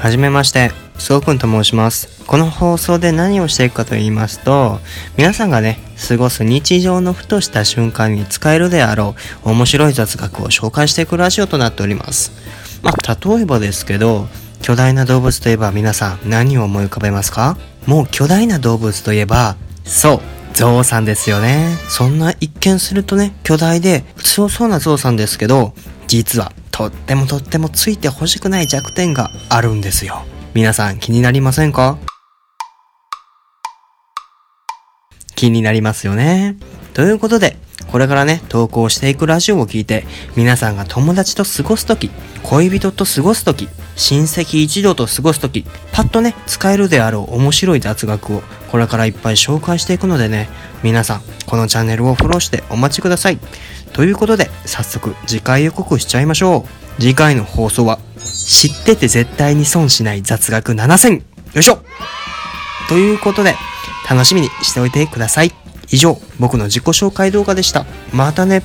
[0.00, 2.24] はじめまして、そうくんと申します。
[2.26, 4.80] この放送で何をしていくかと言いますと、
[5.18, 12.32] 皆さんがね、過ごす日常のふとした瞬間に使えるであろう面白い雑学を紹介していくラジオとなっております。
[12.82, 14.26] まあ、例えばですけど、
[14.62, 17.58] 巨大な動物といえば皆さん何を思い浮かべますか？
[17.84, 20.20] もう巨大な動物といえば、そう、
[20.54, 21.76] ゾウさんですよね。
[21.90, 25.74] そんな一見するとね、巨大で強そうなゾウさんですけど、
[26.06, 30.24] 実はとってもとってもついてほしくない弱点があるんですよ。
[30.54, 31.98] 皆さん気になりませんか？
[35.34, 36.56] 気になりますよね。
[36.94, 37.58] ということで、
[37.90, 42.10] これからね、投稿していくラジオを聞いて、皆さんが友達と過ごすとき、
[42.42, 50.48] 恋人と過ごすとき、親戚一同と過ごすとき、パッとね、使えるであろう面白い雑学を、これからいっぱい紹介していくのでね、
[50.82, 53.38] 皆さん、このチャンネルをフォローしてお待ちください。
[53.92, 56.64] ということで、早速、次回予告しちゃいましょ
[56.98, 57.00] う。
[57.00, 61.14] 次回の放送は、知ってて絶対に損しない雑学 7000!
[61.14, 61.22] よ
[61.60, 61.82] いしょ
[62.88, 63.56] ということで、
[64.08, 65.52] 楽しみにしておいてください。
[65.90, 67.84] 以上、僕の自己紹介動画でした。
[68.12, 68.62] またね。